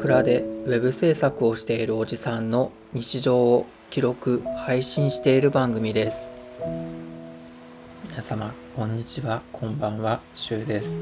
[0.00, 6.32] 倉でウェブ制作をしているおじさんの日常を記録配信している番組です。
[8.08, 9.42] 皆様こんにちは。
[9.52, 10.22] こんばんは。
[10.32, 10.96] しゅうです。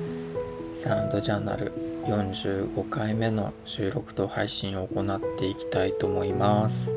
[0.74, 1.72] サウンドジャーナル
[2.06, 6.92] 45回目の収録と配信を行っていきたいと思います。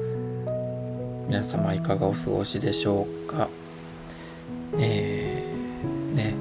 [1.28, 3.48] 皆様いかがお過ごしでしょうか？
[4.80, 6.34] えー、ね。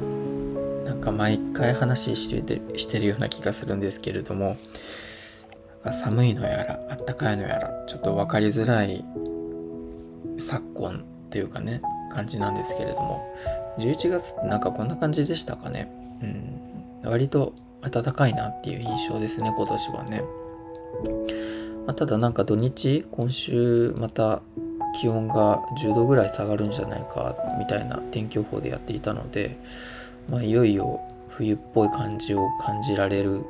[0.86, 4.56] なんか毎回話してしてるような気がするんですけれども。
[5.84, 9.04] が寒いのやらあったかいのやらちょっと分かりづらい
[10.38, 11.80] 昨今っていうかね
[12.12, 13.34] 感じなんですけれども
[13.78, 15.90] 11月ってなんかこんな感じでしたかね。
[16.22, 17.08] うん。
[17.08, 20.22] 割と暖かいなっていう印象ですね今年はね、
[21.86, 24.42] まあ、ただなんか土日今週また
[25.00, 29.56] 気温が10度ぐらい下がるんじゃないかみたいな天気予報でやっていたので、
[30.28, 33.46] まあ、いよいよ冬っぽい感じを感じられる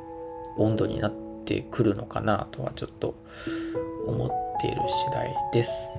[0.57, 1.11] 温度になっ
[1.51, 3.15] てくるのかなとはちょっと
[4.05, 5.89] 思っている次第です。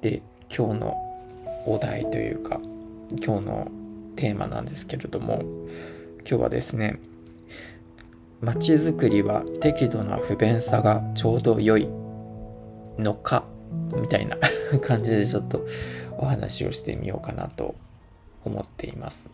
[0.00, 0.22] で
[0.56, 0.96] 今日の
[1.66, 2.60] お題というか
[3.24, 3.68] 今日の
[4.16, 5.42] テーマなんですけれども
[6.20, 6.98] 今日はですね
[8.40, 11.88] 街づくりは適度な不便さがちょうど良い
[12.98, 13.44] のか
[13.94, 14.36] みたいな
[14.82, 15.64] 感じでちょっと
[16.18, 17.76] お話をしてみようかなと
[18.44, 19.30] 思っています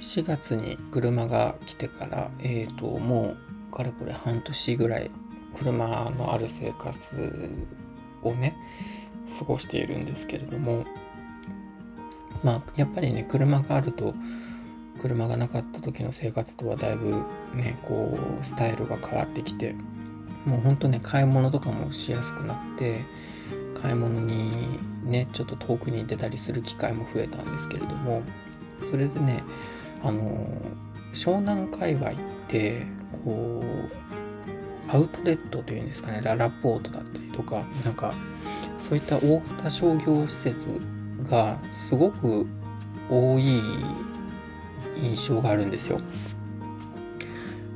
[0.00, 3.36] 4月に車が来てからえ、ー、とも
[3.70, 5.10] うかれこれ半年ぐらい
[5.54, 7.50] 車のある生活
[8.22, 8.56] をね
[9.38, 10.84] 過ごしているんですけれども
[12.42, 14.14] まあやっぱりね車があると
[15.00, 17.22] 車がなかった時の生活とはだいぶ
[17.54, 19.74] ねこうスタイルが変わってきて
[20.44, 23.04] もうほんとね買い物とかもしやすくなって
[23.74, 28.22] 買い物にねちょっと遠くに出たりする機会も増えたんですけれども
[28.86, 29.42] それでね
[30.02, 30.46] あの
[31.12, 32.14] 湘南界隈っ
[32.48, 32.86] て
[33.24, 38.14] こうアウトレットというんですかねララポートだったりとかなんか
[38.78, 40.80] そういった大型商業施設
[41.30, 42.46] がすごく
[43.10, 43.60] 多い
[45.02, 46.00] 印象があるんですよ。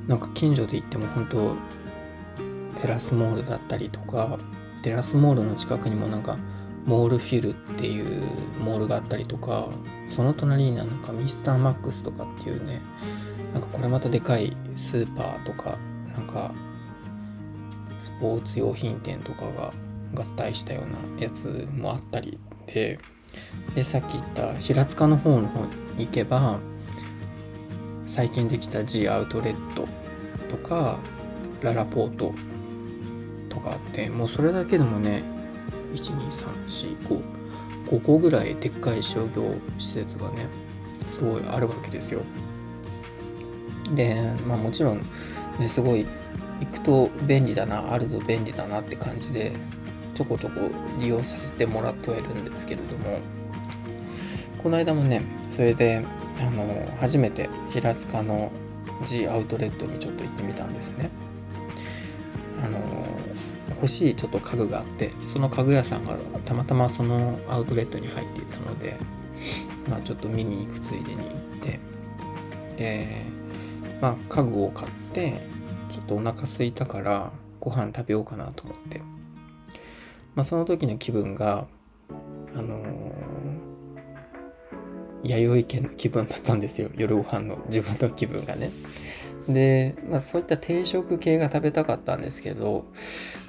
[0.06, 1.56] なんか近所で行っても本当
[2.80, 4.38] テラスモールだったりとか
[4.82, 6.36] テラスモールの近くにもなんか
[6.84, 8.22] モールフィルっていう
[8.60, 9.68] モールがあったりとか
[10.14, 12.80] その隣になんかミスターマックスとかっていうね
[13.52, 15.76] なんかこれまたでかいスーパーとか
[16.12, 16.52] なんか
[17.98, 19.72] スポーツ用品店とかが
[20.14, 22.38] 合体したようなやつもあったり。
[22.72, 23.00] で
[23.74, 25.64] でさっき言った平塚の方の方
[25.97, 26.60] に行けば
[28.06, 29.88] 最近できた G アウトレット
[30.48, 31.00] とか
[31.60, 32.32] ララポート
[33.48, 35.24] とかあってもうそれだけでもね
[35.92, 37.44] 1 2 3 4 5
[37.87, 40.47] 5個ぐらいでっかい商業施設がね
[41.09, 42.22] すごいあるわけですよ。
[43.95, 45.03] でまあもちろん
[45.59, 46.06] ねすごい
[46.61, 49.53] 行くと便利だなあると便利だなって感じで
[50.15, 53.21] ちょこちょこ利用させてもらってはいるんですけれども。
[54.65, 55.21] この間もね
[55.51, 56.03] それで
[56.41, 56.65] あの
[56.99, 58.51] 初めて平塚の
[59.05, 61.11] G アウトレットにちょっと行ってみたんですね。
[62.64, 62.78] あの
[63.76, 68.97] 欲しいちょっと家具があってその家具屋さんがたまたまそのアウトレットに入っていたので
[69.88, 71.28] まあちょっと見に行くついでに行っ
[71.60, 71.80] て
[72.76, 73.26] で
[74.00, 75.41] まあ家具を買って
[75.91, 77.30] ちょっとお腹空いたから
[77.60, 79.14] ご飯食べようかなと思って。
[80.34, 81.66] まあその時の気分が
[82.54, 86.91] あのー、弥生県の気分だったんですよ。
[86.97, 88.70] 夜ご飯の自分の気分がね。
[89.49, 92.87] で、まあ、そういった定食系が食べたかったんですけど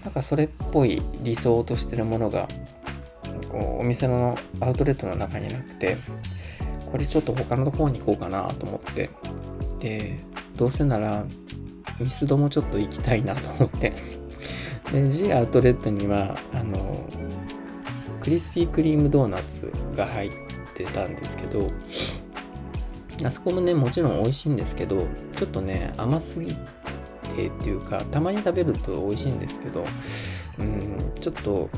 [0.04, 2.48] なんかそれっぽい理想としてるものが
[3.50, 5.98] こうお店のアウトレットの中になくて
[6.92, 9.10] これちょっと他のところに行こうかなと思って
[9.80, 10.20] で
[10.56, 11.26] どうせなら
[12.00, 13.94] ミスドもちょっと行きたいなと思って。
[14.92, 17.08] で G アウトレットにはあの
[18.22, 20.32] クリスピークリームドーナツが入っ
[20.74, 21.72] てたんですけど
[23.24, 25.08] あそこもねもちろん美味しいんですけど
[25.38, 26.54] ちょっとね甘すぎ
[27.36, 29.86] てっていうかたまに食べると美味しいんですけど
[30.60, 31.70] うんちょっと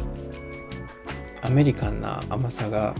[1.41, 2.95] アメリカンな甘さが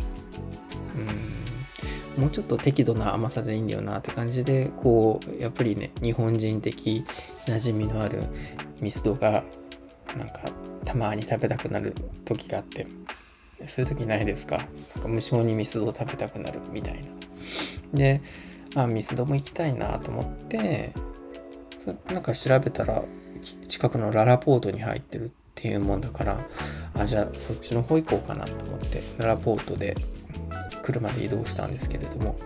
[0.96, 7.06] うんもうちょっと適度な甘さでいいんだよなって感じでこうやっぱりね日本人的
[7.46, 8.24] 馴染みのある
[8.82, 9.44] ミスドが
[10.16, 10.52] なんか
[10.86, 11.94] たまに食べたくなる
[12.26, 12.88] 時があって
[13.68, 14.58] そういう時ないですか？
[14.58, 14.68] なん
[15.04, 17.17] か無性にミスドを食べたくなるみたいな。
[17.94, 18.22] で、
[18.76, 20.94] あ、ミスドも行きたいなと思って、
[22.12, 23.04] なんか調べたら、
[23.68, 26.40] 近くのララポートに入ってるっていうもんだから、
[26.94, 29.96] あ、じゃあそっちの方行こうかなと思って、ララポートで
[30.84, 32.38] 車で移動したんですけれども、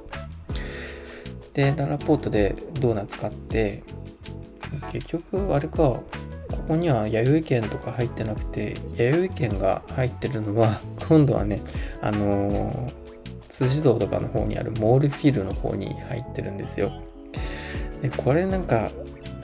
[1.53, 3.83] でララポートでドーナツ買って
[4.91, 6.03] 結局あれかこ
[6.67, 11.61] こには弥生券とか入ってなくて弥生券が入ってるのは今度はね
[12.01, 12.93] あのー、
[13.51, 16.91] 辻堂とかの方にあるモールフィールの方に入ってるんですよ。
[18.01, 18.89] でこれなんか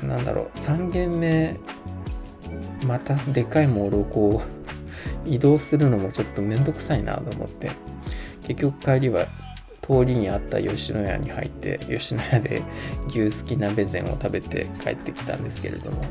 [0.01, 1.57] なんだろう3軒目
[2.86, 4.42] またでかいモールをこ
[5.25, 7.71] う移動するのもちょっとめんどくさいなと思って。
[8.48, 9.25] 結局帰りは
[9.81, 12.62] 通りにあった吉野家に入って吉野家で
[13.10, 16.01] 牛すき鍋膳を食べて帰ってきたんですけれども。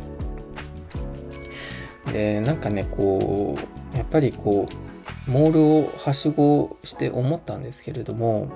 [2.12, 3.58] でなんかねこ
[3.94, 4.86] うやっぱりこう
[5.26, 8.49] モールをはしごして思ったんですけれども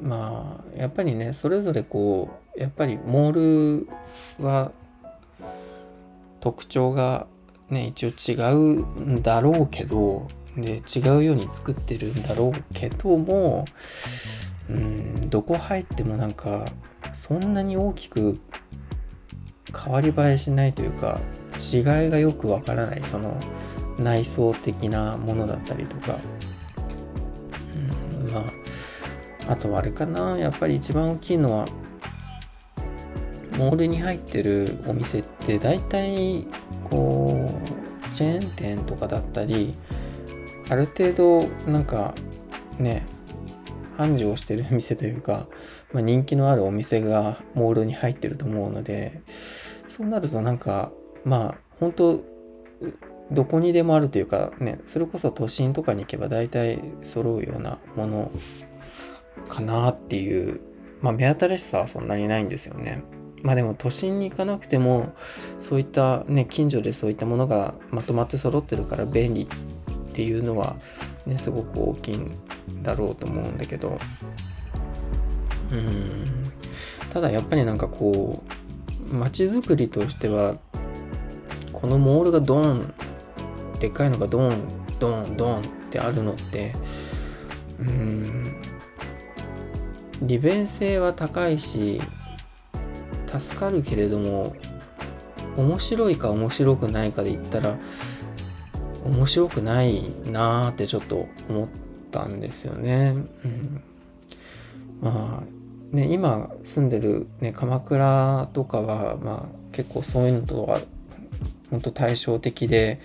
[0.00, 3.86] まあやっぱりねそれぞれこうやっぱりモー
[4.38, 4.72] ルは
[6.40, 7.26] 特徴が
[7.70, 13.64] ね一応違うんだろうけどで違うように作ってるんだろうけども
[14.68, 16.66] うんどこ入ってもなんか
[17.12, 18.38] そんなに大きく
[19.74, 21.20] 変わり映えしないというか
[21.58, 23.02] 違いがよくわからない。
[23.02, 23.38] その
[23.98, 26.18] 内装的なものだったりとか、
[28.24, 28.44] うん、まあ
[29.48, 30.38] あとはあれかな。
[30.38, 31.66] やっぱり一番大きいのは
[33.56, 36.46] モールに入ってるお店って大体
[36.84, 39.74] こうチェーン店とかだったり
[40.68, 42.14] ある程度なんか
[42.78, 43.06] ね
[43.96, 45.46] 繁盛してる店というか、
[45.92, 49.20] まあ、人気のあるお店がモールに入ってると思うので
[49.86, 50.90] そうなるとなんか
[51.24, 52.20] まあ本当
[53.32, 58.30] どこにでもあるというかねそれこそ都心とかに行けば大体揃うようなもの
[59.48, 60.60] かなっていう
[61.00, 63.02] まあ目新しさはそんなにないんですよね。
[63.42, 65.14] まあでも都心に行かなくても
[65.58, 69.46] そういったね近所でそういったものがまとまって揃ってるから便利っ
[70.12, 70.76] ていうのは
[71.26, 72.38] ねすごく大きいん
[72.82, 73.98] だろうと思うんだけど
[75.72, 76.52] うん
[77.12, 78.42] ただやっぱりなんかこ
[79.10, 80.56] う街づくりとしては
[81.72, 82.94] このモールがドーン
[83.82, 84.60] でっかいのがドーン
[85.00, 86.72] ドーンドーンってあるのって
[87.80, 88.56] うん
[90.22, 92.00] 利便性は高いし
[93.26, 94.54] 助かるけれども
[95.56, 97.76] 面白いか面白くないかで言ったら
[99.04, 101.68] 面白くないなーってちょっと思っ
[102.12, 103.16] たんですよね。
[103.44, 103.82] うん、
[105.00, 110.80] まあね今住んでる、ね、鎌倉とかは、まあ、結構そういうのとは
[111.68, 113.00] 本当対照的で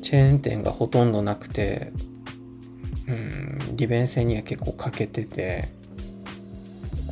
[0.00, 1.92] チェーン店がほとんどなくて、
[3.06, 5.68] うん、利便性には結構欠けてて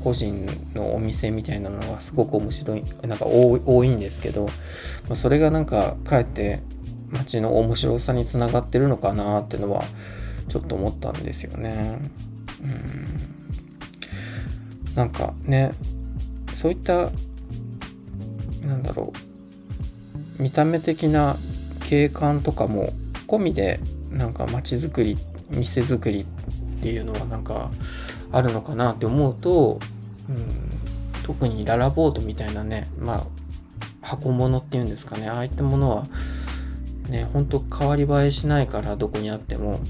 [0.02, 4.52] 個人のお店みたいなのがすごく面白いなんか多いんですけど、ま
[5.10, 6.60] あ、それがなんかかえって
[7.10, 9.84] 街の面白さにつながってるのかなってのは
[10.48, 11.98] ちょっと思ったんですよね。
[12.62, 13.38] うん
[14.94, 15.72] なんかね
[16.54, 17.10] そういった
[18.66, 19.12] なんだろ
[20.38, 21.36] う見た目的な
[21.88, 22.92] 景観とかも
[23.26, 23.80] 込みで
[24.10, 25.16] なんか街づくり
[25.48, 27.70] 店づくりっていうのはなんか
[28.30, 29.80] あるのかなって思うと、
[30.28, 30.46] うん、
[31.22, 33.26] 特にララボードみたいなねまあ
[34.02, 35.28] 箱物っていうんですかね。
[35.28, 36.06] ああいったものは
[37.08, 39.80] ねほんと変わり映えしないからどこにあっても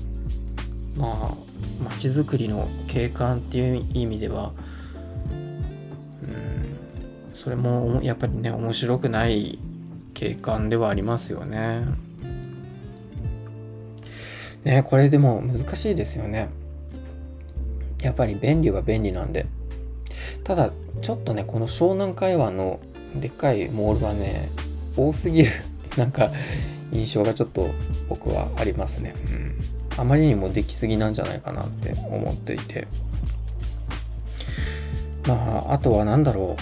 [0.97, 1.35] まあ
[1.83, 4.53] 街づくりの景観っていう意味では
[5.33, 6.27] う
[7.33, 9.59] んそれもやっぱりね面白くない
[10.19, 11.85] 景観ではありますよね。
[14.65, 16.49] ねこれでも難しいですよね。
[18.03, 19.47] やっぱり便利は便利なんで。
[20.43, 20.73] ただ
[21.03, 22.81] ちょっとねこの湘南海岸の
[23.15, 24.49] でっかいモールはね
[24.97, 25.51] 多すぎる
[25.97, 26.33] なんか
[26.91, 27.71] 印象がちょっと
[28.09, 29.15] 僕はありますね。
[29.31, 29.55] うん。
[29.97, 32.89] あまりにもできすぎなんじゃないかなって思っていて。
[35.27, 36.57] まあ、あとは何だろ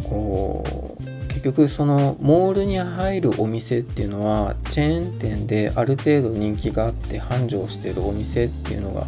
[0.00, 0.04] う。
[0.04, 0.91] こう、
[1.32, 9.06] 結局そのモールに入るお店っていうのはチェーン店である程度人気があって繁盛してるお店っていうのが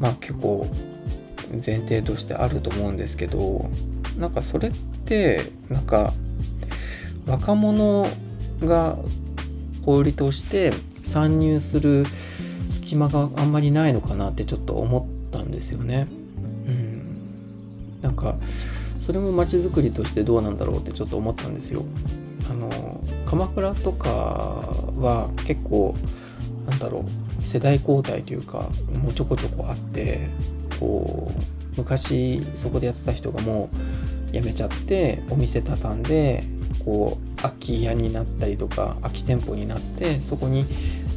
[0.00, 0.66] まあ結構
[1.64, 3.70] 前提としてあると思うんですけど
[4.18, 6.12] なんかそれってなんか
[7.26, 8.08] 若者
[8.60, 8.98] が
[9.84, 10.72] 小売として
[11.04, 12.04] 参入する
[12.68, 16.08] 隙間があんまりないのかなってちょっと思ったんですよね。
[16.66, 18.36] うん、なんか
[18.98, 21.84] それも街づくりとしてどうなんだろうってちょっと思ったんですよ。
[22.50, 24.08] あの鎌倉とか
[24.96, 25.94] は結構
[26.68, 27.04] なんだろ
[27.40, 28.70] う世代交代というか
[29.02, 30.28] もうちょこちょこあって
[30.80, 31.42] こう
[31.76, 33.68] 昔そこでやってた人がも
[34.30, 36.44] う辞めちゃってお店畳んで
[36.84, 40.64] こう空き家になったりとか空き店舗になってそこに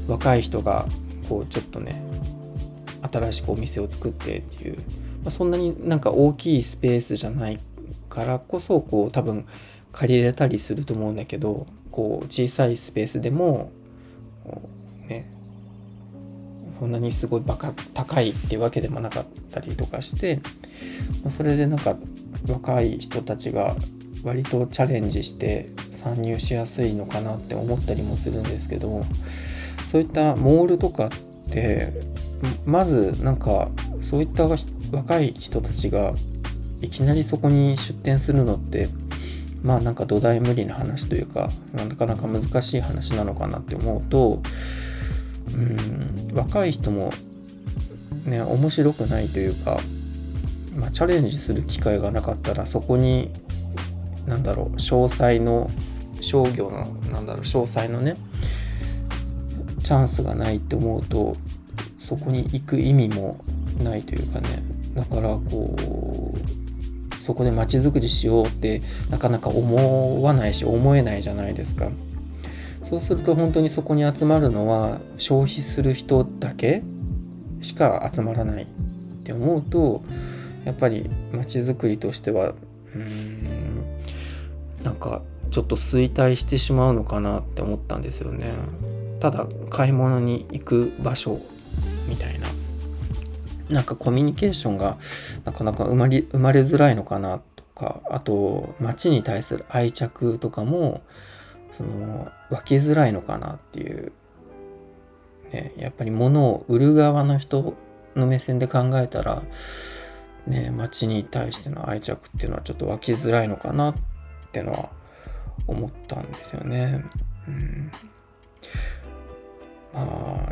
[0.07, 0.85] 若い人が
[1.29, 2.01] こうちょっとね
[3.09, 4.77] 新しくお店を作ってっていう
[5.23, 7.59] まあ、そんなになんか大きいスペースじゃない
[8.11, 9.47] からこそこう多分
[9.93, 13.71] 借りれたりすると思うんだけどこう小さいスペースでも
[15.07, 15.31] ね
[16.77, 20.41] そんなにすごいバカ高いっていうわけでもなかったりとかして
[21.29, 21.95] それでなんか
[22.49, 23.75] 若い人たちが
[24.23, 29.05] 割とチャレンジして参入しやすいのかなって思ったりもするんですけど
[29.85, 31.09] そういったモールとかっ
[31.49, 31.93] て
[32.65, 33.69] まずなんか
[34.01, 34.47] そういった
[34.91, 36.13] 若い人たちが
[36.81, 38.89] いきなりそこに出店するのって
[39.63, 44.41] まあなんか土台無理な話というかなかなか難しい話なのかなって思うと
[45.53, 47.11] うん若い人も
[48.25, 49.79] ね面白くないというか、
[50.75, 53.31] まあ、チャレンジする機会がなかったらそこに
[54.25, 55.69] なんだろう詳細の
[56.21, 58.15] 商業のなんだろう詳細のね
[59.83, 61.35] チャンスがないって思うと
[61.99, 63.39] そこに行く意味も
[63.83, 64.71] ないというかね。
[64.93, 65.75] だからこ
[66.30, 66.30] う
[67.21, 71.89] そこで街づくりしようってなかなか思わないし思えないじゃないですか。
[72.83, 76.83] そうすると本当にそこに集まるのは消費する人だけ
[77.61, 78.67] しか集まらないっ
[79.23, 80.03] て思うと
[80.65, 82.53] やっぱり街づくりとしては
[82.93, 83.85] うん
[84.83, 88.51] なんかちょっと衰退してしまうのかなって思ったんですよね。
[89.19, 91.39] ただ買い物に行く場所
[92.09, 92.47] みたいな。
[93.71, 94.97] なんかコミュニケーションが
[95.45, 101.01] なかなか生まれ生まれづらいのかなとかあと街に対する愛着とかも
[101.71, 104.11] その湧きづらいのかなっていう、
[105.51, 107.75] ね、やっぱり物を売る側の人
[108.15, 109.41] の目線で考えたら
[110.47, 113.95] ね街に対しての愛着っていうのはちょっと湧きづらいのかなっ
[114.51, 114.89] てのは
[115.67, 117.05] 思ったんですよね。
[117.47, 117.91] うん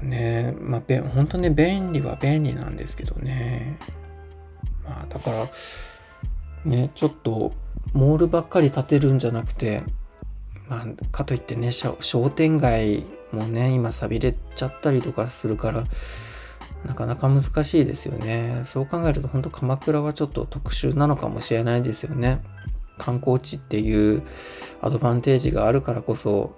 [0.02, 3.78] ね、まあ、べ本当ね、便利は便利なんですけどね。
[4.84, 5.48] まあ、だから、
[6.66, 7.52] ね、ちょっと、
[7.94, 9.84] モールばっかり建てるんじゃなくて、
[10.68, 15.84] まあ、かといってね、商店街もね、今錆びれちゃったりとかするから、
[16.86, 18.64] なかなか難しいですよね。
[18.66, 22.42] そう考えると、本当鎌倉はちょっと特殊なのかもしれないですよね。
[22.98, 24.24] 観光地っていう
[24.82, 26.56] アドバンテージがあるからこそ、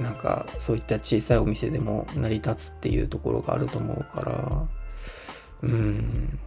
[0.00, 4.66] なんかそういった小さいお店でも成り立つっていうところがあると思うから。
[5.62, 6.38] うん。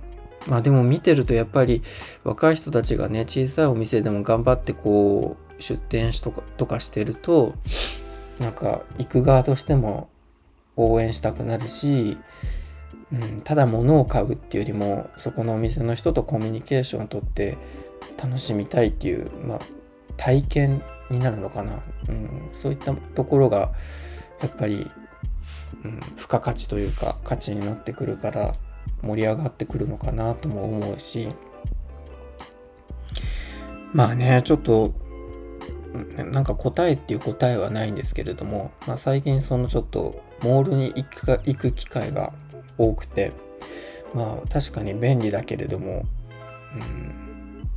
[0.47, 1.81] まあでも見てるとやっぱり
[2.23, 7.53] 若い人たちがね小さいお店でも頑張ってこう出店しとかとかしてると
[8.39, 10.09] なんか行く側としても
[10.77, 12.17] 応援したくなるし、
[13.11, 17.57] うん、ただ物を買うっていうよりもそこのお店の人とコミュニケーションをとって
[18.21, 19.59] 楽しみたいっていう、まあ、
[20.15, 23.71] 体験になるのかな、うん、そういったところが
[24.41, 24.89] やっぱり、
[25.83, 28.55] うん、付加価値というか価値になってくるから
[29.01, 31.29] 盛り上がってくるのかなとも思うし。
[33.91, 34.93] まあねちょっと
[36.31, 42.31] なんか答えっていう答えはないんですけれども、まあ、最近そのちょっとモールに行く行く機会が
[42.77, 43.31] 多くて
[44.13, 46.05] まあ確かに便利だけれども、
[46.75, 47.67] うん、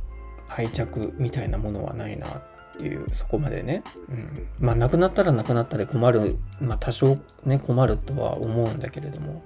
[0.47, 2.43] 愛着みたいなものはないなっ
[2.75, 6.37] っていうそこまでね、うん、まあなくなったらなくなったで困る。
[6.59, 9.43] まあ多少ね困るとは思うんだけれども。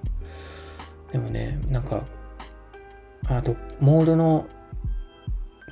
[1.12, 2.04] でもねなんか
[3.28, 4.46] あとモールの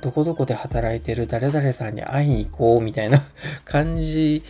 [0.01, 3.21] どこどこで働いてる誰々さんに会いに行こうみたいな
[3.65, 4.43] 感じ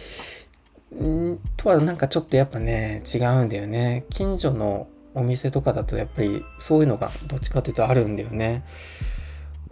[1.55, 4.05] とはなんかちょっとやっぱね違うんだよね。
[4.09, 8.63] 近所のお店とかだとやっぱりそういうのがどっちかというとあるんだよね。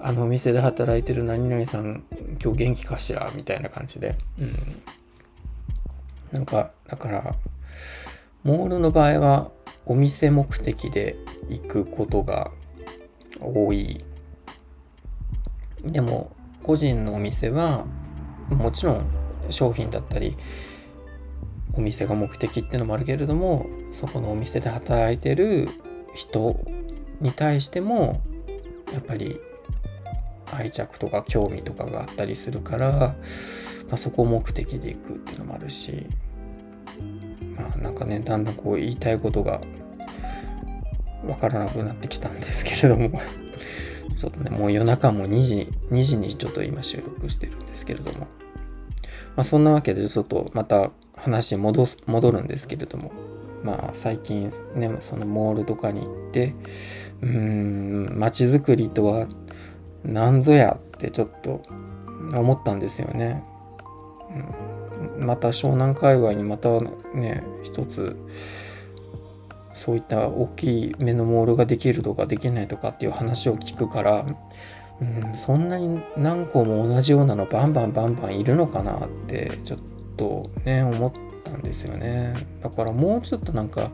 [0.05, 2.03] あのお店で働いてる何々さん
[2.39, 3.31] 今日元気かしら？
[3.33, 4.53] みたいな感じで、うん、
[6.31, 7.35] なんかだから
[8.43, 9.49] モールの場合は
[9.87, 11.15] お店目的で
[11.49, 12.51] 行くことが
[13.41, 14.05] 多い。
[15.81, 16.31] でも
[16.61, 17.85] 個人のお店は
[18.49, 19.07] もちろん
[19.49, 20.37] 商品だったり
[21.73, 25.67] お店が目的ってのもあるけれどもそこのお店で働いてる
[26.13, 26.59] 人
[27.21, 28.21] に対しても
[28.93, 29.39] やっぱり
[30.55, 33.15] 愛着とか興味とかがあったりするから、ま
[33.93, 36.07] あ、そこを目的で行くっていうのもあるし
[37.57, 39.61] まあなんかねだんだんこう言いたいことが
[41.25, 43.19] わからなくなってきたんですけれども
[44.17, 48.27] ちょっとねもう夜中も2時2時にちょっと今収録してるんですけれどもま
[49.41, 53.11] あそんなわけでちょっとまた話戻す戻るんですけれども
[53.63, 56.53] まあ最近ねそのモールとかに行って
[57.21, 59.27] うーん街づくりとは
[60.05, 61.61] なんぞやってちょっと
[62.33, 63.43] 思ったんですよね。
[65.19, 66.79] また湘南界隈にまた
[67.13, 68.17] ね一つ
[69.73, 74.25] そういった大きい目のモールができるとかできないとかっていう話を聞くから、
[75.01, 79.79] うん、そんなに何個も同じようなのバンバンバンバンいるのかなってちょっ
[80.15, 81.11] とね思っ
[81.43, 83.91] たんですよねだからもうちょっとなんか、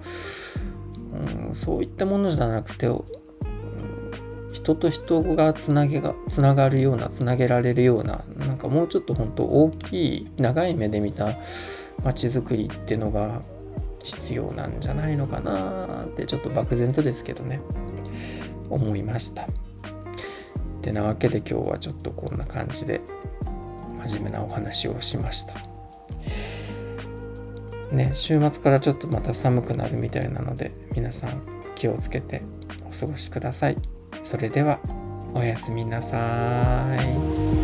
[1.48, 2.88] うん、そういったものじゃなくて
[4.62, 11.30] 人と人がつなげがつながるようなつなげられるようななんかもうちょっと本当大きい長い目で見た
[12.03, 13.41] 街づくりっていうのが
[14.03, 17.60] 必要なんじゃないのかなってちょっと漠然とですけどね。
[18.70, 19.44] 思いました。
[19.44, 19.48] っ
[20.82, 23.01] てなわけで今日はちょっとこんな感じで
[24.08, 25.56] 真面目なお話をしました。
[27.91, 31.41] ね週末からちょっとまた寒くなるみたいなので皆さん
[31.75, 32.44] 気をつけて
[32.88, 33.90] お過ごしください。
[34.24, 34.80] それでは
[35.34, 37.61] おやすみなさい。